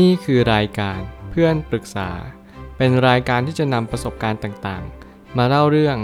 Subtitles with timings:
[0.00, 2.10] นี่คือรายการเพื่อนปรึกษา
[2.76, 5.96] เป็นรายการที่จะนำประสบการณ์ต่างๆ มาเล่าเรื่อง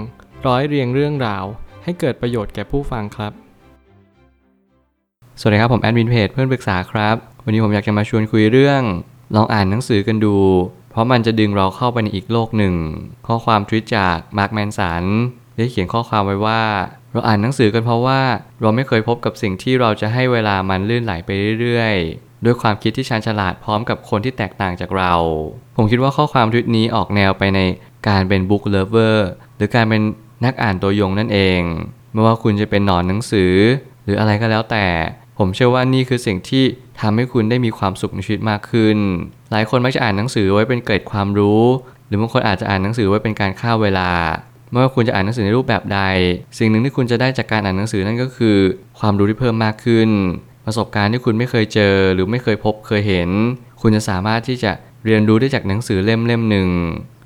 [0.46, 1.45] ร้อยเรียงเรื่องราว
[1.85, 3.32] ให้เกิดประโยชน์แก่ผู้ฟังครับ
[5.40, 8.82] สวัสดีครับผมแอดมินเพจเพื่อนปรึกษาครับ วันนี้ผมอยากจะมาชวนคุยเรื่อง
[9.37, 10.37] ลองอ่านหนังสือกันดู
[10.91, 12.75] เพราะมันจะดึงเราเข้าไปในอีกโลกหนึ่ง
[13.27, 15.05] ข้อความทวิตจากมาร์คแมนสัน
[15.57, 16.62] ได้เขียนข้อความไว้ว่า
[17.12, 18.20] เราอ่านหนังสือกันเพราะว่า
[18.61, 21.30] เราไม่เคยพบกับสิ่งที่เราจะให้เวลามันลื่นไหลไป
[21.61, 25.15] เรื่อยๆ ด้วยความคิดที่ชาญฉลาดพร้อมกับคนที่แตกต่างจากเรา
[25.77, 27.60] ผมคิดว่าข้อความทวิตนี้ออกแนวไปใน
[28.09, 30.02] การเป็น book lover หรือการเป็น
[30.45, 31.60] นักอ่านตัวยงนั่นเอง
[32.12, 33.55] ไม่ว่าคุณจะเป็นหนอนหนังสือ
[34.05, 34.87] หรืออะไรก็แล้วแต่
[35.38, 36.65] ผมเชื่อว่านี่คือสิ่งที่
[37.01, 38.96] ทำให้คุณได้มีความสุขในชีวิตมากขึ้น
[39.51, 41.62] หลายคนมักจะอ่านหนังสือไว้เป็นเกร็ดความรู้
[42.07, 44.10] หรือบางคนอาจจะอ่านหนังสือไว้เป็นการฆ่าเวลา
[44.70, 46.01] ไม่ว่าคุณจะอ่านหนังสือในรูปแบบใด
[46.59, 48.57] สิ่งหนึ่งที่คุณจะได้จากการอ่านหนังสือนั่นก็คือ
[49.01, 50.09] ความรู้ที่เพิ่มมากขึ้น
[50.68, 53.30] ประสบการณ์ที่คุณไม่เคยเจอ หรือไม่เคยพบเคยเห็น
[53.80, 54.72] คุณจะสามารถที่จะ
[55.04, 56.68] เรียนรู้ได้จากหนังสือเล่มเล่มหนึ่ง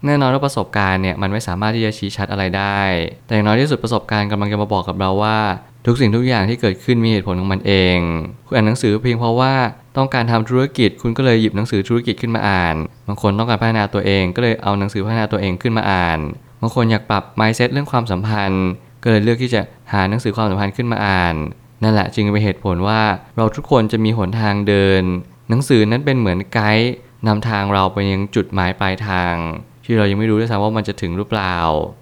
[0.07, 2.81] แน่นอนว่าประสบการณ์เนี่ยมันไม่สามารถที่จะชี้ชัดอะไรได้
[3.27, 5.39] แต่อย่างน้อยที่สุดประสบการณ์กำลังจะมาบอกกับเราว่า
[5.87, 7.99] ทุกสิ่งทุกอย่างที่เกิดขึ้นมีเหตุผลของมันเอง
[8.47, 9.55] คุณอ่านหนังสือเพียงเพราะว่า
[9.97, 12.77] ต้องการทำธุรกิจ คุณก็เลยหยิบหนังสือธุรกิจขึ้นมาอ่าน
[13.09, 16.19] บางคนต้องการพัฒนาตัวเอง ก็เลยเอาหนังสือพัฒนาตัวเองขึ้นมาอ่าน
[16.61, 18.67] บางคนอยากปรับ mindset เรื่องความสัมพันธ์
[19.03, 19.61] ก็เลยเลือกที่จะ
[19.93, 21.35] หาหนังสือความสัมพันธ์ขึ้นมาอ่าน
[21.83, 23.01] นั่นแหละจึงเป็นเหตุผลว่า
[23.37, 25.03] เราทุกคนจะมีหนทางเดิน
[25.49, 26.93] หนังสือนั้นเป็นเหมือนไกด์
[27.27, 29.35] นำทางเราไปยังจุดหมายปลายทาง
[29.85, 31.57] ที่เรายังไม่รู้ด้วยซ้ำว่ามันจะถึงหรือเปล่า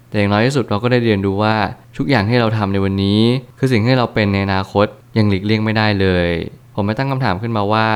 [0.09, 1.57] แต่อย่างน้อยที่สุดเราก็ได้เรียนรู้ว่า
[1.97, 3.21] ทุกอย่างที่เราทำในวันนี้
[3.59, 4.87] คือสิ่งที่เราเป็นในอนาคต
[5.19, 6.29] ยังหลีกเลี่ยงไม่ได้เลย
[6.75, 7.89] ผมไม่ตั้งคำถามขึ้นมาว่า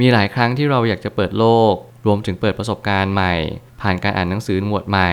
[0.00, 1.74] มีหลายครั้งที่เราอยากจะเปิดโลก
[2.06, 3.34] รวมถึงเปิดประสบการณ์ใหม่
[3.80, 5.10] ผ่านการอ่านหนังสือหมวดใหม่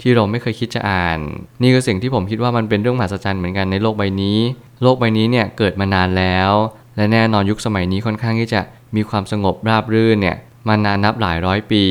[0.00, 1.18] ที่เราไม่เคยคิดจะอ่าน
[1.62, 4.38] นี่คือสิ่งที่ผมคิดว่ามันเป็นเรื่องมหัศจรรย์เหมือนกันในโลกใบนี้
[4.82, 6.52] โลกใบนี้เนี่ยเกิดมานานแล้ว
[6.96, 8.60] และแน่นอนยุคสมัยนี้ค่อนข้างที่จะ
[8.96, 10.36] มีความสงบราบรื่นเนี่ย
[10.68, 11.84] มานานนับหลายร้อยปี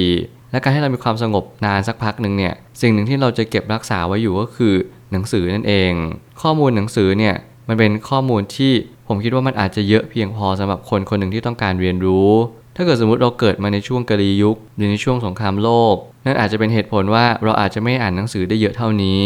[0.51, 4.73] และการให้เรามีความสงบนานสักพักหนึ่งเนี่ยสิ่งหนึ่งที่เราจะเก็บรักษาไว้อยู่ก็คือ
[5.11, 5.91] หนังสือนั่นเอง
[6.41, 7.36] ข้อมูลหนังสือเนี่ย
[7.67, 8.73] มันเป็นข้อมูลที่
[9.08, 12.30] ผมคิดว่ามันอาจจะเยอะเพียงพอสำหรับคนคนหนึ่งที่ต้องการเรียนรู้
[12.75, 19.23] ถ้าเกิดสมมติเราเกิดมาในช่วงกาลียุคหรือในช่วงสงครามโลก นั่นอาจจะเป็นเหตุผลว่าเราอาจจะไม่อ่านหนังสือได้เยอะเท่านี้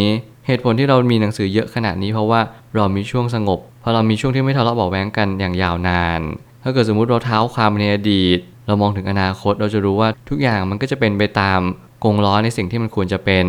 [0.47, 2.41] เหตุผลที่เรามีหนังสือเยอะขนาดนี้เพราะว่า
[2.75, 6.21] เรามีช่วงสงบ เพราะเรามีช่วงที่ไม่ทะเลาะเบาะแว้งกันอย่างยาวนาน
[6.63, 11.59] ถ้าเกิดสมมติเราเท้าความในอดีต เรามองถึงอนาคตเราจะรู้ว่าทุกอย่างมันก็จะเป็นไปตาม
[12.03, 13.47] กงล้อในสิ่งที่มันควรจะเป็น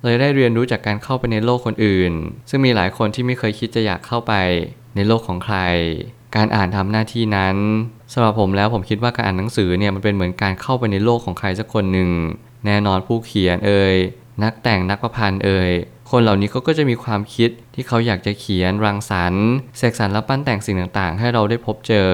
[0.00, 2.12] เราจะได้เรียนรู้จากการเข้าไปในโลกคนอื่น
[2.50, 4.32] ซึ่งมีหลายคนที่ไม่เคยคิดจะอยากเข้าไป
[4.96, 5.56] ในโลกของใคร
[6.36, 7.56] การอ่านทำหน้าที่นั้น
[8.12, 12.10] สำหรับผมแล้วผมคิดว่าการอ่านหนังสือเนี่ยมันเป็นเหมือนการเข้าไปในโลกของใครสักคนหนึ่ง
[12.66, 13.96] แน่นอนผู้เขียนเอ่ย
[14.42, 15.72] นักแต่งนักประพันธ์เอ่ย
[16.10, 19.46] คนเหล่านี้เขาก็จะมีความคิดที่เขาอยากจะเขียนรังสรรค์
[19.78, 22.10] เสกสรรและปั้นแต่งสิ่งต่างๆ ให้เราได้พบเจอ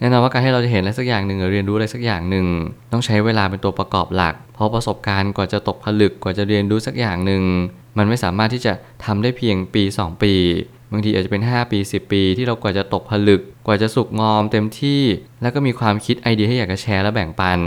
[0.00, 2.46] แน่นอนว่าการให้เราจะเห็นอะไรสักอย่างหนึ่งหรือเรียนรู้อะไรสักอย่างหนึ่ง
[2.92, 7.42] ต้องใช้เวลาเป็นตัวประกอบหลัก เพราะประสบการณ์กว่าจะตกผลึกกว่าจะเรียนรู้สักอย่างหนึ่ง
[7.98, 8.72] มันไม่สามารถที่จะ
[9.04, 10.34] ทำได้เพียงปี 2 ปี
[10.92, 15.02] บางทีอาจจะเป็น 5 ปี 10 ปี ที่เรากว่าจะตกผลึก กว่าจะสุกงอมเต็มที่
[15.42, 17.60] แล้วก็มีความคิดไอเดียให้อยากจะแชร์และแบ่งปัน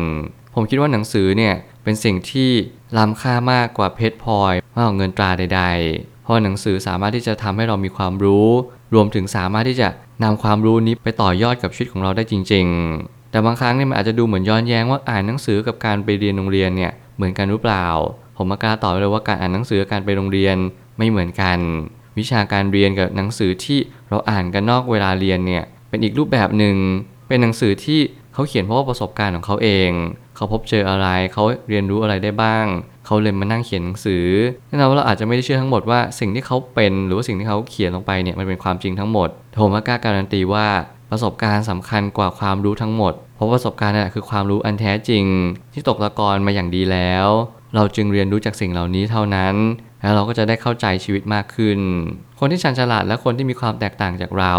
[0.53, 2.49] ผมคิดว่าหนังสือเนี่ยเป็นสิ่งที่
[2.97, 5.61] ล้ำค่ามากกว่าเพชรพลอยมากกว่าเงินตราใด
[5.93, 8.47] ๆ เพราะหนังสือสามารถที่จะทำให้เรามีความรู้
[8.93, 9.89] รวมถึงสามารถที่จะ
[10.23, 12.65] นำความรู้นี้ไปต่อยอดกับชีวิตของเราได้จริง
[12.99, 17.85] ๆ แต่บางครั้งเนี่ยมันอาจจะดูเหมือนย้อนแย้งว่าอ่านหนังสือกับการไปเรียนโรงเรียนเนี่ยเหมือนกันหรือเปล่า
[18.37, 20.57] ผมมากล้าตอบเลยว่าการอ่านหนังสือกับการไปโรงเรียน
[20.97, 21.59] ไม่เหมือนกัน
[22.19, 23.79] วิชาการเรียนกับหนังสือที่
[24.09, 26.75] เราอ่านกันนอกเวลาเรียนเนี่ยเป็นอีกรูปแบบหนึ่ง
[27.27, 27.99] เป็นหนังสือที่
[28.33, 29.91] เขาเขียนเพราะว่าประสบการณ์ของเขาเอง
[30.39, 32.65] เขาพบเจออะไร เขาเรียนรู้อะไรได้บ้าง
[33.05, 34.25] เขาเลยมานั่งเขียนหนังสือ
[34.67, 39.29] แน่นอนว่าเราอาจจะไม่ได้เชื่อทั้งหมดว่าสิ่งที่เขาเป็นหรือว่าสิ่งที่เขาเขียนลงไปเนี่ยมันเป็นความจริงทั้งหมด
[39.61, 40.67] ผมกล้าการันตีว่า
[41.11, 45.25] ประสบการณ์สำคัญกว่าความรู้ทั้งหมด เพราะประสบการณ์นั่นแหละคือความรู้อันแท้จริง
[45.73, 47.27] ที่ตกตะกอนมาอย่างดีแล้ว
[47.75, 49.55] เราจึงเรียนรู้จากสิ่งเหล่านี้เท่านั้น
[50.01, 51.79] แล้วเราก็จะได้เข้าใจชีวิตมากขึ้น
[52.39, 54.55] คนที่ชันฉลาดและคนที่มีความแตกต่างจากเรา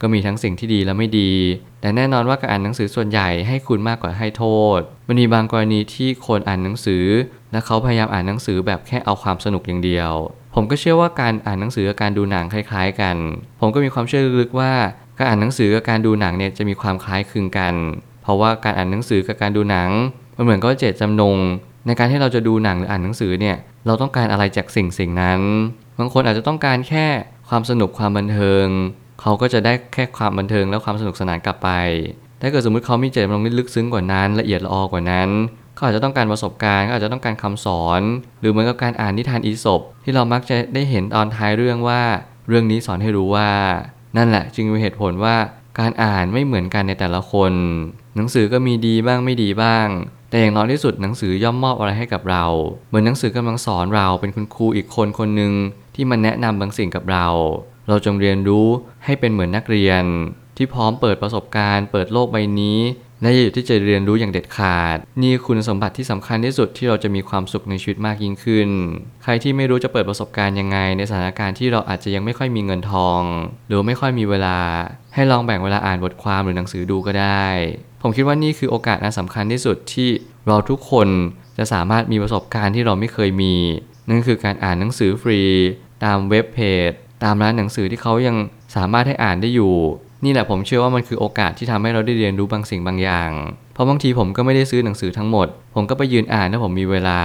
[0.00, 1.32] ก็มีทั้งสิ่งที่ดีและไม่ดี
[1.80, 4.44] แต่แน่นอนว่าการอ่านหนังสือส่วนใหญ่ให้คุณมากกว่าให้โท
[4.78, 7.04] ษ มันมีบางกรณีที่คนอ่านหนังสือ
[7.52, 10.12] และเขาพยายามอ่านหนังสือแบบแค่เอาความสนุกอย่างเดียว
[10.54, 13.16] ผมก็เชื่อว่าการอ่านหนังสือกับการดูหนังคล้ายๆ กัน
[13.60, 14.72] ผมก็มีความเชื่อลึกๆว่า
[15.18, 17.74] การอ่านหนังสือกับการดูหนังเนี่ยจะมีความคล้ายคลึงกัน
[18.22, 19.90] เพราะว่าการอ่านหนังสือกับการดูหนัง
[20.36, 21.36] มันเหมือนก็เจตจำนง
[21.86, 23.56] ในการที่เราจะดูหนังหรืออ่านหนังสือเนี่ย
[23.86, 25.40] เราต้องการอะไรจากสิ่งสิ่งนั้น
[25.98, 27.06] บางคนอาจจะต้องการแค่
[27.48, 28.66] ความสนุกความบันเทิง
[29.20, 31.70] เขาก็จะได้แค่ความบันเทิงและความสนุกสนานกลับไป
[32.40, 35.30] ถ้าเกิดสมมติเขามีเจตจำนงที่ลึกซึ้งกว่านั้นละเอียดละออกว่านั้น
[35.74, 38.00] เขาอาจจะต้องการประสบการณ์เขาอาจจะต้องการคำสอน
[38.40, 42.02] หรือเหมือนกับการอ่านนิทานอีสปที่เรามักจะได้เห็นตอนท้ายเรื่องว่า
[42.48, 43.50] เรื่องนี้สอนให้รู้ว่า
[44.16, 45.36] นั่นแหละจึงมีเหตุผลว่า
[45.78, 47.52] การอ่านไม่เหมือนกันในแต่ละคน
[48.16, 49.86] หนังสือก็มีดีบ้างไม่ดีบ้าง
[50.30, 52.44] แต่อย่างน้อยที่สุดหนังสือย่อมมอบอะไรให้กับเรา
[52.88, 55.52] เหมือนหนังสือกำลังสอนเราเป็นคุณครูอีกคนคนหนึ่ง
[55.94, 57.26] ที่มาแนะนำบางสิ่งกับเรา
[57.88, 58.66] เราจงเรียนรู้
[59.04, 60.04] ให้เป็นเหมือนนักเรียน
[60.56, 62.80] ที่พร้อมเปิดประสบการณ์ เปิดโลกใบนี้
[63.22, 68.68] และอยู่ที่จะเรียนรู้อย่างเด็ดขาด นี่คุณสมบัติที่สำคัญที่สุดที่เราจะมีความสุขในชีวิตมากยิ่งขึ้น
[69.22, 73.22] ใครที่ไม่รู้จะเปิดประสบการณ์ยังไง ในสถานการณ์ที่เราอาจจะยังไม่ค่อยมีเงินทอง
[73.66, 74.58] หรือไม่ค่อยมีเวลา
[75.14, 77.46] ให้ลองแบ่งเวลาอ่านบทความหรือหนังสือดูก็ได้
[78.02, 80.08] ผมคิดว่านี่คือโอกาสอันสำคัญที่สุดที่
[80.46, 81.08] เราทุกคน
[81.58, 83.54] จะสามารถมีประสบการณ์ที่เราไม่เคยมี
[84.08, 85.42] นั่นคือการอ่านหนังสือฟรี
[86.04, 86.58] ตามเว็บเพ
[86.90, 86.92] จ
[87.24, 88.36] ตามร้านหนังสือที่เขายัง
[88.76, 89.74] สามารถให้อ่านได้อยู่
[90.24, 93.30] นี่แหละผมเชื่อว่ามันคือโอกาสที่ทำให้เราได้เรียนรู้บางสิ่งบางอย่าง
[93.74, 97.20] เพราะบางทีผมก็ไม่ได้ซื้อหนังสือทั้งหมด ผมก็ไปยืนอ่านถ้าผมมีเวลา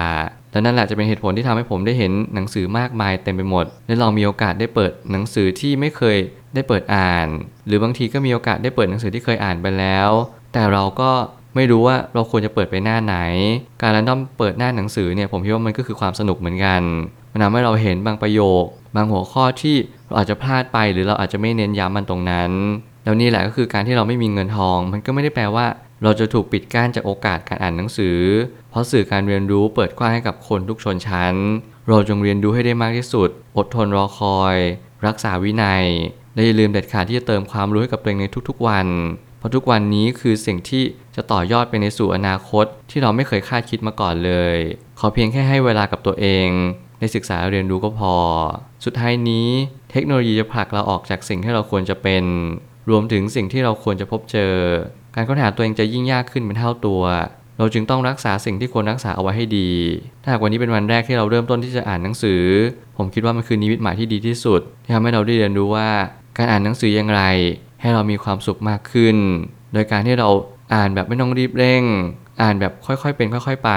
[0.51, 6.17] และนั่นแหละจะเป็นเหตุผลที่ทำให้ผมได้เห็นหนังสือมากมายเต็มไปหมด และลองมีโอกาสได้เปิดหนังสือที่ไม่เคย
[6.53, 7.27] ได้เปิดอ่าน
[7.67, 10.09] หรือบางทีก็มีโอกาสได้เปิดหนังสือที่เคยอ่านไปแล้ว
[10.53, 11.11] แต่เราก็
[11.55, 13.15] ไม่รู้ว่าเราควรจะเปิดไปหน้าไหน
[13.81, 16.81] การรันดอมเปิดหน้าหนังสือเนี่ยผมคิดว่ามันก็คือความสนุกเหมือนกัน
[17.31, 18.65] มันทำให้เราเห็นบางประโยค
[18.95, 22.51] บางหัวข้อที่เราอาจจะพลาดไปหรือเราอาจจะไม่เน้นย้ำมันตรงนั้น
[23.03, 25.65] แล้วนี่แหละก็คือการที่เราไม่มีเงินทอง มันก็ไม่ได้แปลว่า
[26.03, 28.17] เราจะถูกปิดกั้นจากโอกาสการอ่านหนังสือ
[28.69, 31.35] เพราะสื่อการเรียนรู้เปิดกว้างให้กับคนทุกชนชั้น
[31.87, 34.55] เราจงเรียนรู้ให้ได้มากที่สุด อดทนรอคอย
[35.07, 35.85] รักษาวินัย
[36.33, 38.87] และอย่าลืมเด็ดขาดที่จะเติมความรู้ให้กับตัวเองในทุกๆวัน
[39.39, 40.83] เพราะทุกวันนี้คือสิ่งที่
[41.15, 44.57] จะต่อยอดไปในสู่อนาคตที่เราไม่เคยคาดคิดมาก่อนเลย
[44.99, 46.47] ขอเพียงแค่ให้เวลากับตัวเอง
[47.01, 48.13] ได้ศึกษาเรียนรู้ก็พอ
[48.85, 49.47] สุดท้ายนี้
[49.91, 52.23] เทคโนโลยีจะผลักเราออกจากสิ่งที่เราควรจะเป็น
[52.89, 54.53] รวมถึงสิ่งที่เราควรจะพบเจอ
[55.15, 57.03] การค้นหาตัวเองจะยิ่งยากขึ้นเป็นเท่าตัว
[57.57, 59.69] เราจึงต้องรักษาสิ่งที่ควรรักษาเอาไว้ให้ดี
[60.23, 62.41] ถ้าหากวันนี้เป็นวันแรกที่เราเริ่มต้นที่จะอ่านหนังสือ
[62.97, 65.89] ผมคิดว่ามันคือนิมิตหมายที่ดีที่สุดที่ทำให้เราได้เรียนรู้ว่า
[66.37, 67.21] การอ่านหนังสืออย่างไร
[67.81, 69.17] ให้เรามีความสุขมากขึ้น
[69.73, 70.29] โดยการที่เรา
[70.73, 71.83] อ่านแบบไม่ต้องรีบเร่ง
[72.41, 73.71] อ่านแบบค่อยๆเป็น ค่อย ๆ ไป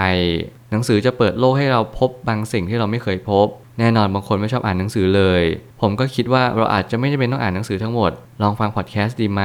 [0.74, 3.46] หนังสือจะเปิดโลกให้เราพบบางสิ่งที่เราไม่เคยพบ
[3.78, 5.42] แน่นอนบางคนไม่ชอบอ่านหนังสือเลย
[5.80, 8.10] ผมก็คิดว่าเราอาจจะไม่จำเป็นต้องอ่านหนังสือทั้งหมด
[8.42, 9.42] ลองฟังพอดแคสต์ดีไหม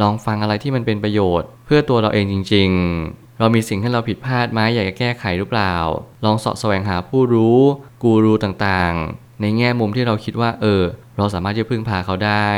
[0.00, 2.70] ลองฟังอะไรที่มันเป็นประโยชน์ เพื่อตัวเราเองจริง
[3.04, 5.74] ๆ เรามีสิ่งที่เราผิดพลาดไหมอยากจะแก้ไขหรือเปล่า
[6.24, 7.58] ลองสาะแสวงหาผู้รู้
[8.02, 10.82] กูรูต่างๆ ในแง่มุมที่เราคิดว่าเออ
[11.16, 12.48] เราสามารถจะพึ่งพาเขาได้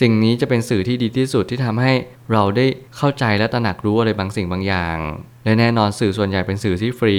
[0.00, 1.92] สิ่งนี้จะเป็นสื่อที่ดีที่สุดที่ทำให้
[2.32, 2.66] เราได้
[2.96, 4.98] เข้าใจและตระหนักรู้อะไรบางสิ่งบางอย่าง
[5.44, 7.18] และแน่นอนสื่อส่วนใหญ่เป็นสื่อที่ฟรี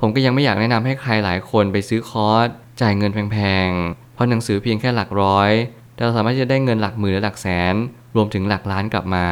[0.00, 2.48] ผมก็ยังไม่อยากแนะนำให้ใครหลายคนไปซื้อคอร์ส
[2.80, 3.36] จ่ายเงินแพ
[3.66, 5.50] งๆ เพราะหนังสือเพียงแค่หลักร้อย
[5.94, 7.74] แต่เราสามารถจะได้เงินหลักหมื่นและหลักแสน
[8.16, 9.26] รวมถึงหลักล้านกลับมา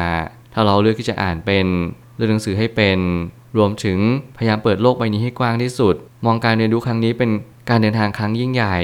[0.53, 1.67] ถ้าเราเลือกที่จะอ่านเป็น
[2.15, 2.99] เลือกหนังสือให้เป็น
[3.57, 3.99] รวมถึง
[4.37, 5.95] พยายามเปิดโลกใบนี้ให้กว้างที่สุด
[6.25, 7.29] มองการเรียนรู้ครั้งนี้เป็น
[7.69, 8.77] การเดินทางครั้งยิ่งใหญ่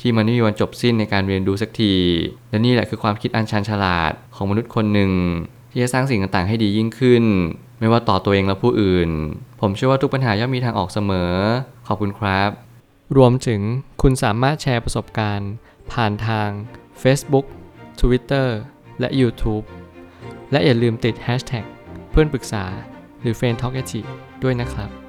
[0.00, 1.94] ที่มันไม่มีวันจบสิ้นในการเรียนรู้สักที
[2.50, 5.12] และนี่แหละคือความคิดอันชันฉลาดของมนุษย์คนหนึ่ง
[5.70, 7.24] ที่จะสร้างสิ่งต่างๆให้ดียิ่งขึ้น
[7.80, 9.10] ไม่ว่าต่อตัวเองและผู้อื่น
[9.60, 11.32] ผมเชื่อว่าทุกปัญหาย่อมมีทางออกเสมอ
[11.86, 12.50] ขอบคุณครับ
[13.16, 13.60] รวมถึง
[14.02, 15.50] คุณสามารถแชร์ประสบการณ์
[15.92, 16.48] ผ่านทาง
[17.02, 17.46] Facebook
[18.00, 18.48] Twitter
[19.00, 19.64] และ YouTube
[20.52, 21.64] และอย่าลืมติด Hashtag
[22.10, 22.64] เพื่อนปรึกษา
[23.20, 23.74] หรือ f r ร e n d t a l k
[24.42, 25.07] ด้วยนะครับ